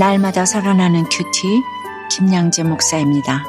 날마다 0.00 0.46
살아나는 0.46 1.04
큐티 1.10 1.60
김양재 2.10 2.62
목사입니다. 2.62 3.44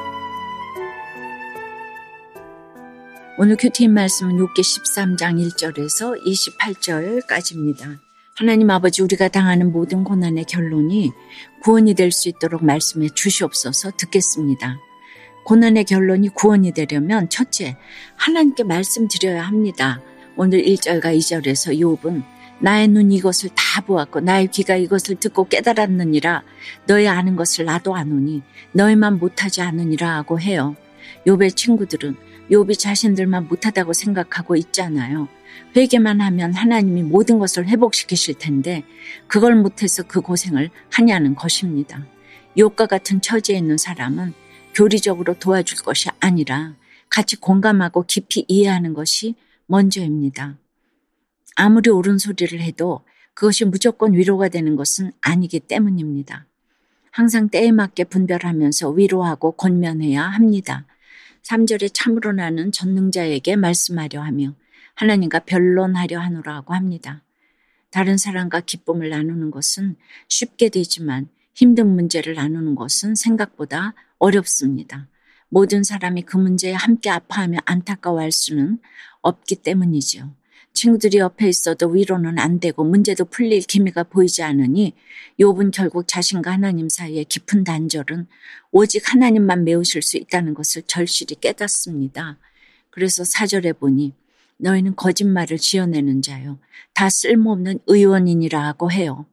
오늘 3.38 3.56
큐티인 3.56 3.94
말씀은 3.94 4.36
욥기 4.36 4.60
13장 4.60 5.40
1절에서 5.40 6.22
28절까지입니다. 6.26 8.00
하나님 8.36 8.70
아버지 8.70 9.02
우리가 9.02 9.30
당하는 9.30 9.72
모든 9.72 10.04
고난의 10.04 10.44
결론이 10.44 11.14
구원이 11.64 11.94
될 11.94 12.12
수 12.12 12.28
있도록 12.28 12.66
말씀해 12.66 13.08
주시옵소서 13.16 13.92
듣겠습니다. 13.96 14.76
고난의 15.46 15.86
결론이 15.86 16.28
구원이 16.34 16.74
되려면 16.74 17.30
첫째 17.30 17.78
하나님께 18.18 18.64
말씀드려야 18.64 19.42
합니다. 19.42 20.02
오늘 20.36 20.62
1절과 20.64 21.18
2절에서 21.18 21.80
욥은 21.80 22.41
나의 22.62 22.88
눈이 22.90 23.16
이것을 23.16 23.50
다 23.56 23.82
보았고 23.82 24.22
나의 24.22 24.48
귀가 24.48 24.76
이것을 24.76 25.16
듣고 25.16 25.48
깨달았느니라 25.48 26.44
너희 26.86 27.08
아는 27.08 27.36
것을 27.36 27.66
나도 27.66 27.96
아노니 27.96 28.44
너희만 28.74 29.18
못하지 29.18 29.62
않으니라 29.62 30.16
하고 30.18 30.40
해요. 30.40 30.76
욥의 31.26 31.56
친구들은 31.56 32.16
욥이 32.52 32.78
자신들만 32.78 33.48
못하다고 33.48 33.94
생각하고 33.94 34.56
있잖아요. 34.58 35.28
회개만 35.76 36.22
하면 36.22 36.54
하나님이 36.54 37.04
모든 37.04 37.40
것을 37.40 37.68
회복시키실 37.68 38.36
텐데 38.36 38.84
그걸 39.28 39.56
못해서 39.56 40.04
그 40.04 40.22
고생을 40.22 40.70
하냐는 40.92 41.36
것입니다. 41.36 42.06
욥과 42.58 42.88
같은 42.88 43.22
처지에 43.22 43.58
있는 43.58 43.78
사람은 43.78 44.34
교리적으로 44.74 45.34
도와줄 45.34 45.80
것이 45.84 46.10
아니라 46.20 46.76
같이 47.10 47.36
공감하고 47.38 48.06
깊이 48.08 48.46
이해하는 48.48 48.94
것이 48.94 49.36
먼저입니다. 49.68 50.58
아무리 51.62 51.92
옳은 51.92 52.18
소리를 52.18 52.60
해도 52.60 53.02
그것이 53.36 53.66
무조건 53.66 54.14
위로가 54.14 54.50
되는 54.50 54.76
것은 54.76 55.12
아니기 55.22 55.60
때문입니다. 55.60 56.48
항상 57.12 57.50
때에 57.50 57.72
맞게 57.72 58.06
분별하면서 58.06 58.90
위로하고 58.90 59.52
권면해야 59.52 60.24
합니다. 60.24 60.88
3절에 61.44 61.92
참으로 61.94 62.32
나는 62.32 62.72
전능자에게 62.72 63.58
말씀하려 63.58 64.24
하며 64.24 64.56
하나님과 64.96 65.42
변론하려 65.42 66.20
하노라고 66.20 66.74
합니다. 66.74 67.22
다른 67.92 68.18
사람과 68.18 68.62
기쁨을 68.62 69.10
나누는 69.10 69.52
것은 69.52 69.98
쉽게 70.30 70.70
되지만 70.70 71.28
힘든 71.54 71.94
문제를 71.94 72.34
나누는 72.34 72.74
것은 72.74 73.14
생각보다 73.14 73.94
어렵습니다. 74.18 75.08
모든 75.50 75.84
사람이 75.84 76.24
그 76.24 76.38
문제에 76.38 76.74
함께 76.74 77.12
아파하며 77.12 77.60
안타까워할 77.66 78.32
수는 78.32 78.80
없기 79.22 79.58
때문이지요. 79.58 80.41
친구들이 80.74 81.18
옆에 81.18 81.48
있어도 81.50 81.90
위로는 81.90 82.40
안 82.40 82.60
되고 82.60 82.84
문제도 82.84 83.26
풀릴 83.26 83.62
기미가 83.62 84.04
보이지 84.04 84.42
않으니 84.44 84.94
욥은 85.40 85.72
결국 85.72 86.08
자신과 86.08 86.52
하나님 86.52 86.90
사이의 86.90 87.26
깊은 87.26 87.64
단절은 87.64 88.28
오직 88.72 89.12
하나님만 89.12 89.64
메우실 89.64 90.02
수 90.02 90.18
있다는 90.18 90.54
것을 90.54 90.84
절실히 90.84 91.36
깨닫습니다. 91.40 92.38
그래서 92.90 93.24
사절에 93.24 93.74
보니 93.74 94.14
너희는 94.58 94.96
거짓말을 94.96 95.58
지어내는 95.58 96.22
자요. 96.22 96.60
다 96.94 97.10
쓸모없는 97.10 97.80
의원인이라 97.88 98.64
하고 98.64 98.92
해요. 98.92 99.26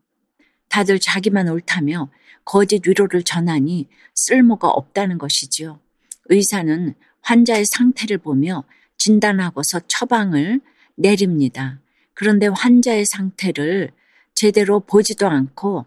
다들 0.69 0.99
자기만 0.99 1.49
옳다며 1.49 2.11
거짓 2.45 2.87
위로를 2.87 3.23
전하니 3.23 3.89
쓸모가 4.15 4.69
없다는 4.69 5.19
것이지요. 5.19 5.81
의사는 6.27 6.95
환자의 7.21 7.65
상태를 7.67 8.19
보며 8.19 8.65
진단하고서 8.97 9.81
처방을 9.87 10.61
내립니다. 10.99 11.81
그런데 12.15 12.49
환자의 12.49 13.07
상태를 13.07 13.91
제대로 14.35 14.81
보지도 14.81 15.27
않고 15.27 15.87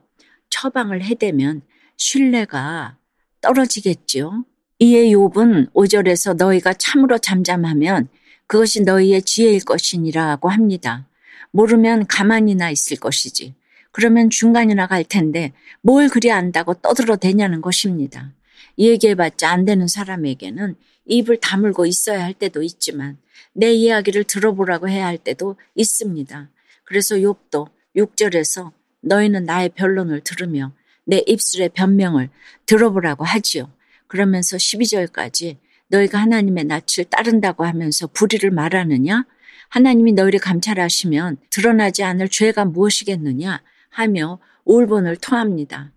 처방을 0.50 1.04
해대면 1.04 1.62
신뢰가 1.98 2.98
떨어지겠지요. 3.42 4.46
이에 4.80 5.10
욥은 5.12 5.74
5절에서 5.74 6.36
너희가 6.36 6.74
참으로 6.74 7.18
잠잠하면 7.18 8.08
그것이 8.48 8.82
너희의 8.82 9.22
지혜일 9.22 9.64
것이니라고 9.64 10.50
합니다. 10.50 11.08
모르면 11.52 12.08
가만히나 12.08 12.70
있을 12.72 12.98
것이지. 12.98 13.56
그러면 13.92 14.30
중간이나 14.30 14.88
갈 14.88 15.04
텐데 15.04 15.54
뭘 15.82 16.10
그리 16.10 16.32
안다고 16.32 16.76
떠들어 16.76 17.18
대냐는 17.18 17.62
것입니다. 17.62 18.32
얘기해봤자 18.78 19.50
안 19.50 19.66
되는 19.66 19.88
사람에게는 19.88 20.76
입을 21.06 21.40
다물고 21.40 21.86
있어야 21.86 22.24
할 22.24 22.34
때도 22.34 22.64
있지만 22.64 23.18
내 23.54 23.72
이야기를 23.72 24.24
들어보라고 24.26 24.90
해야 24.90 25.06
할 25.06 25.18
때도 25.18 25.56
있습니다. 25.76 26.50
그래서 26.84 27.16
욥도 27.16 27.70
6절에서 27.96 28.72
너희는 29.02 29.46
나의 29.46 29.70
변론을 29.70 30.22
들으며 30.22 30.74
내 31.06 31.24
입술의 31.26 31.70
변명을 31.70 32.30
들어보라고 32.66 33.26
하지요. 33.26 33.72
그러면서 34.08 34.58
12절까지 34.58 35.58
너희가 35.88 36.20
하나님의 36.20 36.66
낯을 36.66 37.06
따른다고 37.10 37.66
하면서 37.66 38.08
불의를 38.08 38.52
말하느냐? 38.52 39.26
하나님이 39.70 40.14
너희를 40.14 40.40
감찰하시면 40.40 41.38
드러나지 41.50 42.04
않을 42.04 42.30
죄가 42.30 42.66
무엇이겠느냐? 42.66 43.62
하며 43.90 44.40
울분을 44.66 45.18
토합니다. 45.18 45.92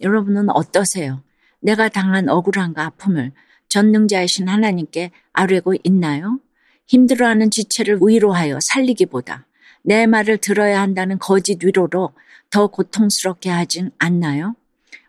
여러분은 0.00 0.50
어떠세요? 0.50 1.22
내가 1.66 1.88
당한 1.88 2.28
억울함과 2.28 2.84
아픔을 2.84 3.32
전능자이신 3.68 4.48
하나님께 4.48 5.10
아뢰고 5.32 5.74
있나요? 5.82 6.38
힘들어하는 6.86 7.50
지체를 7.50 7.98
위로하여 8.00 8.60
살리기보다 8.60 9.46
내 9.82 10.06
말을 10.06 10.38
들어야 10.38 10.80
한다는 10.80 11.18
거짓 11.18 11.64
위로로 11.64 12.12
더 12.50 12.68
고통스럽게 12.68 13.50
하진 13.50 13.90
않나요? 13.98 14.54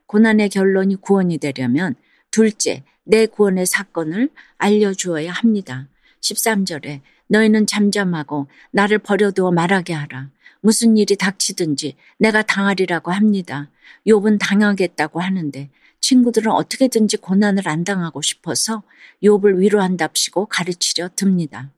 고난의 0.08 0.50
결론이 0.50 0.96
구원이 0.96 1.38
되려면 1.38 1.94
둘째, 2.32 2.84
내 3.04 3.28
구원의 3.28 3.68
사건을 3.68 4.30
알려주어야 4.58 5.32
합니다. 5.32 5.88
13절에 6.22 7.02
너희는 7.28 7.68
잠잠하고 7.68 8.48
나를 8.72 8.98
버려두어 8.98 9.52
말하게 9.52 9.94
하라. 9.94 10.32
무슨 10.62 10.98
일이 10.98 11.16
닥치든지 11.18 11.98
내가 12.18 12.42
당하리라고 12.42 13.12
합니다. 13.12 13.70
욥은 14.08 14.40
당하겠다고 14.40 15.22
하는데 15.22 15.70
친구들은 16.02 16.52
어떻게든지 16.52 17.18
고난을 17.18 17.68
안 17.68 17.84
당하고 17.84 18.22
싶어서 18.22 18.84
욥을 19.24 19.60
위로한답시고 19.60 20.46
가르치려 20.48 21.10
듭니다. 21.16 21.72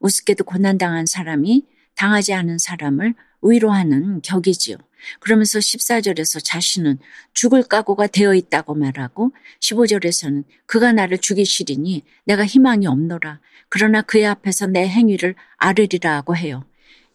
우습게도 0.00 0.44
고난당한 0.44 1.06
사람이 1.06 1.66
당하지 1.94 2.34
않은 2.34 2.58
사람을 2.58 3.14
위로하는 3.42 4.20
격이지요. 4.22 4.76
그러면서 5.20 5.58
14절에서 5.58 6.40
자신은 6.42 6.98
죽을 7.32 7.62
각오가 7.62 8.06
되어 8.06 8.34
있다고 8.34 8.74
말하고 8.74 9.32
15절에서는 9.60 10.44
그가 10.66 10.92
나를 10.92 11.18
죽이시리니 11.18 12.02
내가 12.24 12.44
희망이 12.44 12.86
없노라. 12.86 13.40
그러나 13.68 14.02
그의 14.02 14.26
앞에서 14.26 14.66
내 14.66 14.88
행위를 14.88 15.34
아르리라 15.56 16.22
고 16.22 16.36
해요. 16.36 16.64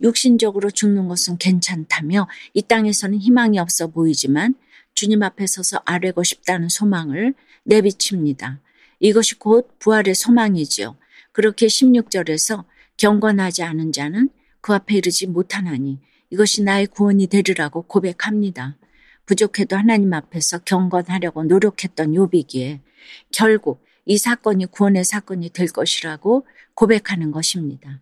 육신적으로 0.01 0.71
죽는 0.71 1.07
것은 1.07 1.37
괜찮다며 1.37 2.27
이 2.53 2.61
땅에서는 2.61 3.19
희망이 3.19 3.59
없어 3.59 3.87
보이지만 3.87 4.55
주님 5.01 5.23
앞에 5.23 5.47
서서 5.47 5.81
아뢰고 5.85 6.21
싶다는 6.21 6.69
소망을 6.69 7.33
내비칩니다. 7.63 8.59
이것이 8.99 9.33
곧 9.39 9.79
부활의 9.79 10.13
소망이지요. 10.13 10.95
그렇게 11.31 11.65
16절에서 11.65 12.65
경건하지 12.97 13.63
않은 13.63 13.93
자는 13.93 14.29
그 14.61 14.75
앞에 14.75 14.93
이르지 14.97 15.25
못하나니 15.25 15.97
이것이 16.29 16.61
나의 16.61 16.85
구원이 16.85 17.25
되리라고 17.25 17.81
고백합니다. 17.81 18.77
부족해도 19.25 19.75
하나님 19.75 20.13
앞에서 20.13 20.59
경건하려고 20.59 21.45
노력했던 21.45 22.13
요비기에 22.13 22.81
결국 23.31 23.83
이 24.05 24.19
사건이 24.19 24.67
구원의 24.67 25.03
사건이 25.03 25.49
될 25.49 25.69
것이라고 25.69 26.45
고백하는 26.75 27.31
것입니다. 27.31 27.99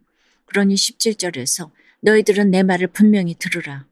그러니 0.47 0.75
17절에서 0.75 1.71
너희들은 2.01 2.51
내 2.51 2.62
말을 2.63 2.88
분명히 2.88 3.35
들으라. 3.35 3.85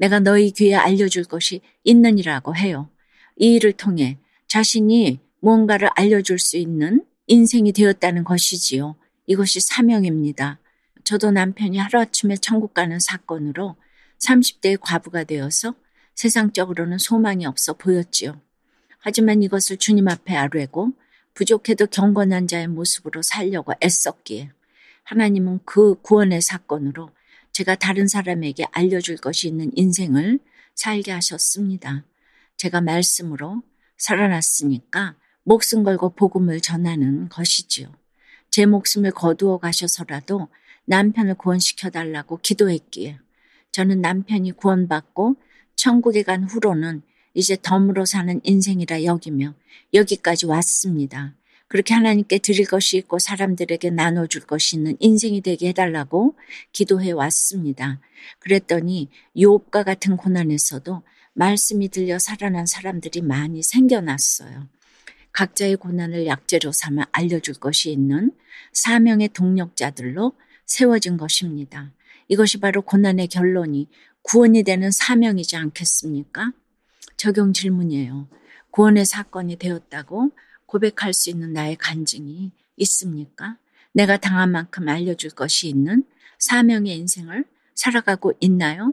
내가 0.00 0.18
너희 0.18 0.50
귀에 0.50 0.74
알려줄 0.74 1.24
것이 1.24 1.60
있느니라고 1.84 2.56
해요. 2.56 2.88
이 3.36 3.54
일을 3.56 3.74
통해 3.74 4.16
자신이 4.48 5.20
무언가를 5.40 5.90
알려줄 5.94 6.38
수 6.38 6.56
있는 6.56 7.04
인생이 7.26 7.72
되었다는 7.72 8.24
것이지요. 8.24 8.96
이것이 9.26 9.60
사명입니다. 9.60 10.58
저도 11.04 11.32
남편이 11.32 11.76
하루아침에 11.76 12.36
천국 12.36 12.72
가는 12.72 12.98
사건으로 12.98 13.76
30대의 14.18 14.78
과부가 14.80 15.24
되어서 15.24 15.74
세상적으로는 16.14 16.96
소망이 16.96 17.44
없어 17.44 17.74
보였지요. 17.74 18.40
하지만 19.00 19.42
이것을 19.42 19.76
주님 19.76 20.08
앞에 20.08 20.34
아뢰고 20.34 20.92
부족해도 21.34 21.86
경건한 21.86 22.48
자의 22.48 22.68
모습으로 22.68 23.20
살려고 23.20 23.74
애썼기에 23.82 24.50
하나님은 25.04 25.60
그 25.66 26.00
구원의 26.00 26.40
사건으로 26.40 27.10
제가 27.52 27.74
다른 27.74 28.06
사람에게 28.08 28.64
알려줄 28.72 29.16
것이 29.16 29.48
있는 29.48 29.70
인생을 29.74 30.38
살게 30.74 31.12
하셨습니다. 31.12 32.04
제가 32.56 32.80
말씀으로 32.80 33.62
살아났으니까 33.96 35.16
목숨 35.42 35.82
걸고 35.82 36.10
복음을 36.10 36.60
전하는 36.60 37.28
것이지요. 37.28 37.92
제 38.50 38.66
목숨을 38.66 39.12
거두어 39.12 39.58
가셔서라도 39.58 40.48
남편을 40.86 41.34
구원시켜 41.34 41.90
달라고 41.90 42.38
기도했기에 42.38 43.18
저는 43.72 44.00
남편이 44.00 44.52
구원받고 44.52 45.36
천국에 45.76 46.22
간 46.22 46.44
후로는 46.44 47.02
이제 47.34 47.56
덤으로 47.62 48.04
사는 48.04 48.40
인생이라 48.42 49.04
여기며 49.04 49.54
여기까지 49.94 50.46
왔습니다. 50.46 51.34
그렇게 51.70 51.94
하나님께 51.94 52.38
드릴 52.38 52.66
것이 52.66 52.96
있고 52.96 53.20
사람들에게 53.20 53.90
나눠줄 53.90 54.42
것이 54.42 54.74
있는 54.74 54.96
인생이 54.98 55.40
되게 55.40 55.68
해달라고 55.68 56.36
기도해 56.72 57.12
왔습니다. 57.12 58.00
그랬더니 58.40 59.08
요업과 59.40 59.84
같은 59.84 60.16
고난에서도 60.16 61.02
말씀이 61.32 61.88
들려 61.88 62.18
살아난 62.18 62.66
사람들이 62.66 63.22
많이 63.22 63.62
생겨났어요. 63.62 64.66
각자의 65.30 65.76
고난을 65.76 66.26
약재로 66.26 66.72
삼아 66.72 67.06
알려줄 67.12 67.54
것이 67.54 67.92
있는 67.92 68.32
사명의 68.72 69.28
동력자들로 69.28 70.32
세워진 70.66 71.16
것입니다. 71.16 71.92
이것이 72.26 72.58
바로 72.58 72.82
고난의 72.82 73.28
결론이 73.28 73.86
구원이 74.22 74.64
되는 74.64 74.90
사명이지 74.90 75.54
않겠습니까? 75.54 76.52
적용 77.16 77.52
질문이에요. 77.52 78.28
구원의 78.72 79.04
사건이 79.06 79.54
되었다고 79.54 80.32
고백할 80.70 81.12
수 81.12 81.30
있는 81.30 81.52
나의 81.52 81.76
간증이 81.76 82.52
있습니까? 82.76 83.56
내가 83.92 84.16
당한 84.16 84.52
만큼 84.52 84.88
알려줄 84.88 85.30
것이 85.30 85.68
있는 85.68 86.04
사명의 86.38 86.96
인생을 86.96 87.44
살아가고 87.74 88.34
있나요? 88.40 88.92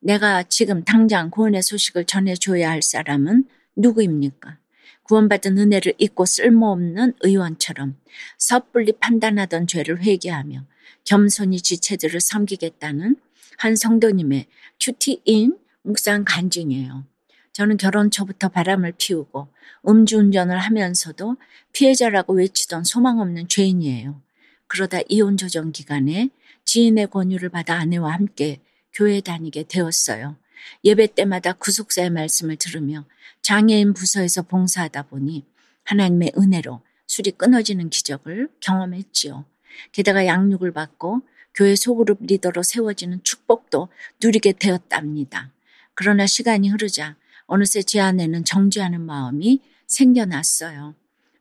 내가 0.00 0.42
지금 0.44 0.84
당장 0.84 1.30
구원의 1.30 1.62
소식을 1.62 2.06
전해줘야 2.06 2.70
할 2.70 2.80
사람은 2.80 3.44
누구입니까? 3.76 4.58
구원받은 5.02 5.58
은혜를 5.58 5.94
잊고 5.98 6.24
쓸모없는 6.24 7.14
의원처럼 7.20 7.96
섣불리 8.38 8.92
판단하던 8.92 9.66
죄를 9.66 10.02
회개하며 10.02 10.64
겸손히 11.04 11.60
지체들을 11.60 12.20
섬기겠다는 12.20 13.16
한 13.58 13.76
성도님의 13.76 14.46
큐티인 14.80 15.58
묵상 15.82 16.24
간증이에요. 16.26 17.04
저는 17.52 17.76
결혼 17.76 18.10
초부터 18.10 18.48
바람을 18.48 18.94
피우고 18.98 19.48
음주운전을 19.86 20.58
하면서도 20.58 21.36
피해자라고 21.72 22.34
외치던 22.34 22.84
소망 22.84 23.20
없는 23.20 23.48
죄인이에요. 23.48 24.20
그러다 24.66 24.98
이혼 25.08 25.36
조정 25.36 25.72
기간에 25.72 26.30
지인의 26.64 27.08
권유를 27.08 27.48
받아 27.48 27.74
아내와 27.76 28.12
함께 28.12 28.60
교회 28.92 29.20
다니게 29.20 29.64
되었어요. 29.68 30.36
예배 30.84 31.14
때마다 31.14 31.52
구속사의 31.52 32.10
말씀을 32.10 32.56
들으며 32.56 33.04
장애인 33.42 33.94
부서에서 33.94 34.42
봉사하다 34.42 35.04
보니 35.04 35.44
하나님의 35.84 36.32
은혜로 36.36 36.82
술이 37.06 37.32
끊어지는 37.32 37.88
기적을 37.88 38.50
경험했지요. 38.60 39.44
게다가 39.92 40.26
양육을 40.26 40.72
받고 40.72 41.22
교회 41.54 41.74
소그룹 41.74 42.18
리더로 42.22 42.62
세워지는 42.62 43.22
축복도 43.24 43.88
누리게 44.22 44.52
되었답니다. 44.52 45.50
그러나 45.94 46.26
시간이 46.26 46.68
흐르자 46.68 47.16
어느새 47.48 47.82
제 47.82 47.98
안에는 47.98 48.44
정죄하는 48.44 49.00
마음이 49.00 49.62
생겨났어요. 49.86 50.94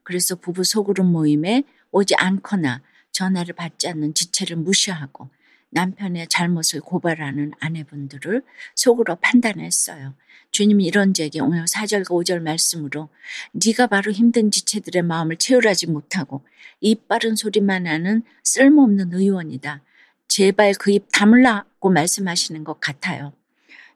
그래서 0.04 0.36
부부 0.36 0.64
소그룹 0.64 1.06
모임에 1.06 1.64
오지 1.92 2.16
않거나 2.16 2.82
전화를 3.12 3.54
받지 3.54 3.90
않는 3.90 4.14
지체를 4.14 4.56
무시하고 4.56 5.30
남편의 5.70 6.28
잘못을 6.30 6.80
고발하는 6.80 7.52
아내분들을 7.60 8.42
속으로 8.74 9.18
판단했어요. 9.18 10.16
주님이 10.52 10.86
이런 10.86 11.14
제게 11.14 11.42
오늘 11.42 11.66
4절과 11.66 12.06
5절 12.06 12.40
말씀으로 12.40 13.10
네가 13.52 13.88
바로 13.88 14.14
힘든 14.14 14.50
지체들의 14.50 15.04
마음을 15.04 15.36
채울하지 15.36 15.88
못하고 15.88 16.46
입 16.80 17.10
바른 17.10 17.36
소리만 17.36 17.86
하는 17.86 18.24
쓸모없는 18.44 19.14
의원이다. 19.14 19.82
제발 20.30 20.74
그 20.74 20.92
입 20.92 21.10
다물라고 21.12 21.90
말씀하시는 21.90 22.64
것 22.64 22.80
같아요. 22.80 23.34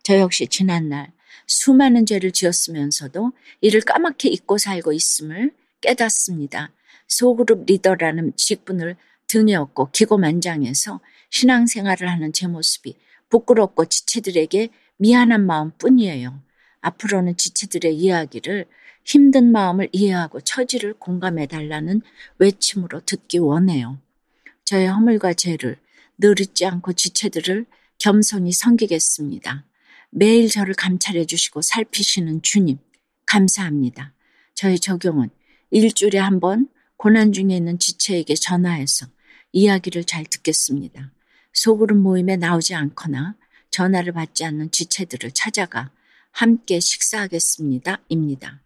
저 0.03 0.17
역시 0.19 0.47
지난날 0.47 1.13
수많은 1.47 2.05
죄를 2.05 2.31
지었으면서도 2.31 3.31
이를 3.61 3.81
까맣게 3.81 4.29
잊고 4.29 4.57
살고 4.57 4.93
있음을 4.93 5.53
깨닫습니다. 5.81 6.71
소그룹 7.07 7.65
리더라는 7.65 8.33
직분을 8.35 8.95
등에 9.27 9.55
업고 9.55 9.89
기고만장해서 9.91 10.99
신앙생활을 11.29 12.09
하는 12.09 12.33
제 12.33 12.47
모습이 12.47 12.95
부끄럽고 13.29 13.85
지체들에게 13.85 14.69
미안한 14.97 15.45
마음 15.45 15.71
뿐이에요. 15.77 16.41
앞으로는 16.81 17.37
지체들의 17.37 17.95
이야기를 17.95 18.65
힘든 19.03 19.51
마음을 19.51 19.89
이해하고 19.91 20.41
처지를 20.41 20.93
공감해 20.93 21.47
달라는 21.47 22.01
외침으로 22.37 23.01
듣기 23.05 23.39
원해요. 23.39 23.99
저의 24.65 24.87
허물과 24.87 25.33
죄를 25.33 25.77
늘 26.17 26.39
잊지 26.39 26.65
않고 26.65 26.93
지체들을 26.93 27.65
겸손히 27.97 28.51
섬기겠습니다. 28.51 29.65
매일 30.11 30.49
저를 30.49 30.73
감찰해 30.73 31.25
주시고 31.25 31.61
살피시는 31.61 32.41
주님, 32.41 32.77
감사합니다. 33.25 34.13
저의 34.53 34.77
적용은 34.79 35.29
일주일에 35.71 36.19
한 36.19 36.39
번 36.39 36.67
고난 36.97 37.31
중에 37.31 37.55
있는 37.55 37.79
지체에게 37.79 38.35
전화해서 38.35 39.07
이야기를 39.53 40.03
잘 40.03 40.25
듣겠습니다. 40.25 41.11
소그룹 41.53 41.97
모임에 41.97 42.35
나오지 42.35 42.75
않거나 42.75 43.35
전화를 43.71 44.11
받지 44.13 44.43
않는 44.45 44.71
지체들을 44.71 45.31
찾아가 45.31 45.91
함께 46.31 46.79
식사하겠습니다. 46.79 48.01
입니다. 48.09 48.61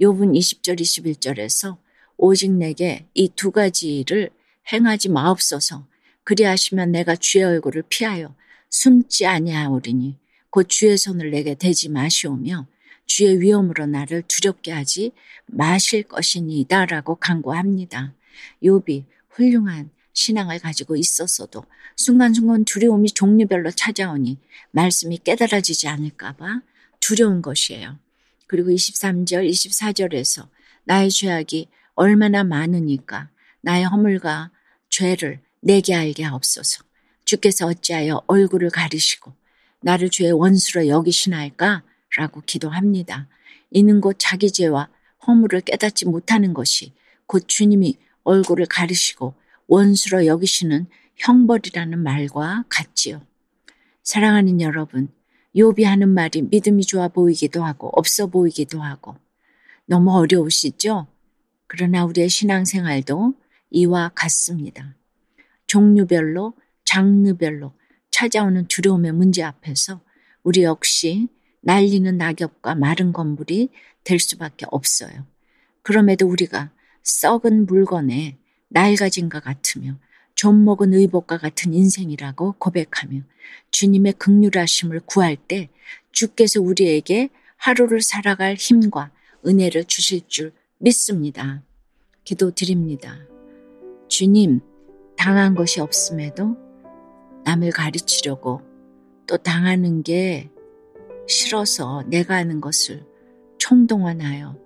요분 0.00 0.32
20절 0.32 0.80
21절에서 0.80 1.78
오직 2.16 2.50
내게 2.52 3.06
이 3.14 3.28
두 3.28 3.50
가지를 3.52 4.30
행하지 4.72 5.08
마옵소서 5.08 5.86
그리하시면 6.24 6.92
내가 6.92 7.16
주의 7.16 7.44
얼굴을 7.44 7.84
피하여 7.88 8.34
숨지 8.70 9.24
아니하오리니 9.24 10.16
곧 10.50 10.68
주의 10.68 10.96
손을 10.96 11.30
내게 11.30 11.54
대지 11.54 11.88
마시오며 11.88 12.66
주의 13.06 13.40
위험으로 13.40 13.86
나를 13.86 14.22
두렵게 14.28 14.70
하지 14.72 15.12
마실 15.46 16.02
것이니다라고 16.02 17.16
강구합니다. 17.16 18.14
욥이 18.62 19.04
훌륭한 19.30 19.90
신앙을 20.12 20.58
가지고 20.58 20.96
있었어도 20.96 21.64
순간순간 21.96 22.64
두려움이 22.64 23.10
종류별로 23.12 23.70
찾아오니 23.70 24.38
말씀이 24.72 25.18
깨달아지지 25.18 25.88
않을까봐 25.88 26.60
두려운 27.00 27.40
것이에요. 27.40 27.98
그리고 28.46 28.70
23절, 28.70 29.48
24절에서 29.48 30.48
나의 30.84 31.10
죄악이 31.10 31.68
얼마나 31.94 32.44
많으니까 32.44 33.30
나의 33.60 33.84
허물과 33.84 34.50
죄를 34.88 35.40
내게 35.60 35.94
알게 35.94 36.24
하옵소서. 36.24 36.82
주께서 37.24 37.66
어찌하여 37.66 38.22
얼굴을 38.26 38.70
가리시고 38.70 39.34
나를 39.80 40.10
주의 40.10 40.30
원수로 40.32 40.88
여기시나이까? 40.88 41.82
라고 42.16 42.40
기도합니다. 42.40 43.28
이는 43.70 44.00
곧 44.00 44.16
자기 44.18 44.50
죄와 44.50 44.88
허물을 45.26 45.60
깨닫지 45.60 46.06
못하는 46.06 46.54
것이 46.54 46.94
곧 47.26 47.44
주님이 47.46 47.98
얼굴을 48.24 48.66
가리시고 48.66 49.34
원수로 49.66 50.26
여기시는 50.26 50.86
형벌이라는 51.16 51.98
말과 51.98 52.64
같지요. 52.68 53.22
사랑하는 54.02 54.60
여러분, 54.60 55.08
요비 55.56 55.84
하는 55.84 56.08
말이 56.08 56.42
믿음이 56.42 56.84
좋아 56.84 57.08
보이기도 57.08 57.64
하고 57.64 57.90
없어 57.94 58.26
보이기도 58.26 58.82
하고 58.82 59.16
너무 59.86 60.12
어려우시죠? 60.16 61.06
그러나 61.66 62.04
우리의 62.04 62.28
신앙생활도 62.28 63.34
이와 63.70 64.12
같습니다. 64.14 64.94
종류별로, 65.66 66.54
장르별로 66.84 67.72
찾아오는 68.18 68.66
두려움의 68.66 69.12
문제 69.12 69.44
앞에서 69.44 70.00
우리 70.42 70.64
역시 70.64 71.28
날리는 71.60 72.18
낙엽과 72.18 72.74
마른 72.74 73.12
건물이 73.12 73.68
될 74.02 74.18
수밖에 74.18 74.66
없어요. 74.72 75.24
그럼에도 75.82 76.26
우리가 76.26 76.72
썩은 77.04 77.66
물건에 77.66 78.36
낡아진 78.70 79.28
것 79.28 79.44
같으며 79.44 80.00
좀 80.34 80.64
먹은 80.64 80.94
의복과 80.94 81.38
같은 81.38 81.72
인생이라고 81.72 82.56
고백하며 82.58 83.20
주님의 83.70 84.14
극률하심을 84.14 85.02
구할 85.06 85.36
때 85.36 85.68
주께서 86.10 86.60
우리에게 86.60 87.28
하루를 87.56 88.02
살아갈 88.02 88.56
힘과 88.56 89.12
은혜를 89.46 89.84
주실 89.84 90.22
줄 90.26 90.52
믿습니다. 90.78 91.62
기도 92.24 92.50
드립니다. 92.50 93.16
주님, 94.08 94.58
당한 95.16 95.54
것이 95.54 95.80
없음에도 95.80 96.67
남을 97.44 97.70
가르치려고 97.70 98.62
또 99.26 99.36
당하는 99.36 100.02
게 100.02 100.50
싫어서 101.26 102.02
내가 102.06 102.36
하는 102.36 102.60
것을 102.60 103.04
총동원하여 103.58 104.56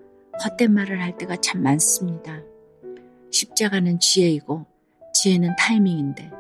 헛된 0.45 0.73
말을 0.73 1.03
할 1.03 1.17
때가 1.19 1.37
참 1.37 1.63
많습니다. 1.63 2.41
십자가는 3.31 3.99
지혜이고 3.99 4.67
지혜는 5.15 5.57
타이밍인데 5.59 6.31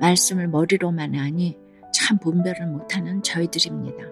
말씀을 0.00 0.48
머리로만 0.48 1.14
하니 1.14 1.56
참 1.92 2.18
분별을 2.18 2.66
못하는 2.66 3.22
저희들입니다. 3.22 4.04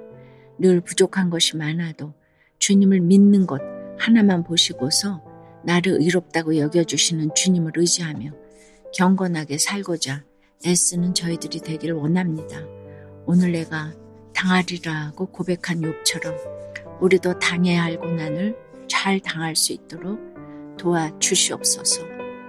늘 0.59 0.81
부족한 0.81 1.31
것이 1.31 1.57
많아도 1.57 2.15
주님을 2.59 3.01
믿는 3.01 3.47
것 3.47 3.61
하나만 3.99 4.45
보시고서 4.45 5.23
나를 5.65 6.01
의롭다고 6.01 6.57
여겨주시는 6.57 7.35
주님을 7.35 7.73
의지하며 7.77 8.31
경건하게 8.95 9.59
살고자 9.59 10.25
애쓰는 10.65 11.15
저희들이 11.15 11.61
되길 11.61 11.93
원합니다. 11.93 12.59
오늘 13.27 13.53
내가 13.53 13.93
당하리라고 14.35 15.27
고백한 15.27 15.81
욥처럼 15.81 16.35
우리도 17.01 17.39
당해야 17.39 17.83
할 17.83 17.99
고난을 17.99 18.57
잘 18.89 19.21
당할 19.21 19.57
수 19.57 19.73
있도록 19.73 20.19
도와주시옵소서. 20.79 22.03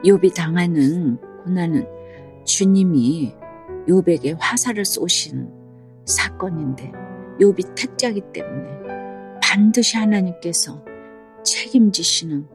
욥이 0.04 0.36
당하는 0.36 1.18
고난은 1.44 1.88
주님이 2.46 3.34
욥에게 3.88 4.38
화살을 4.40 4.86
쏘신 4.86 5.50
사건인데 6.06 6.92
욥이 7.40 7.76
택자기 7.76 8.22
때문에 8.34 9.40
반드시 9.42 9.98
하나님께서 9.98 10.84
책임지시는 11.44 12.48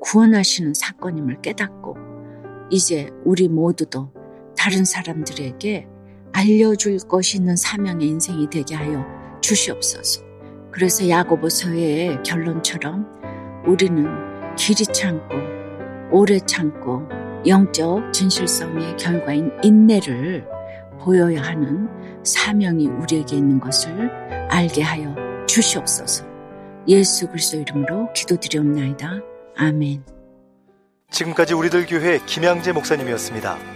구원하시는 0.00 0.74
사건임을 0.74 1.40
깨닫고 1.42 1.96
이제 2.70 3.10
우리 3.24 3.48
모두도 3.48 4.10
다른 4.66 4.84
사람들에게 4.84 5.86
알려줄 6.32 6.98
것이 7.06 7.36
있는 7.36 7.54
사명의 7.54 8.08
인생이 8.08 8.50
되게 8.50 8.74
하여 8.74 9.06
주시옵소서. 9.40 10.24
그래서 10.72 11.08
야고보서의 11.08 12.24
결론처럼 12.24 13.06
우리는 13.64 14.08
길이 14.56 14.84
참고 14.86 15.36
오래 16.10 16.40
참고 16.40 17.08
영적 17.46 18.12
진실성의 18.12 18.96
결과인 18.96 19.52
인내를 19.62 20.44
보여야 20.98 21.42
하는 21.42 21.88
사명이 22.24 22.88
우리에게 22.88 23.36
있는 23.36 23.60
것을 23.60 24.10
알게 24.50 24.82
하여 24.82 25.14
주시옵소서. 25.46 26.26
예수 26.88 27.28
그리스도 27.28 27.60
이름으로 27.60 28.12
기도드리옵나이다. 28.14 29.20
아멘. 29.58 30.02
지금까지 31.12 31.54
우리들 31.54 31.86
교회 31.86 32.18
김양재 32.26 32.72
목사님이었습니다. 32.72 33.75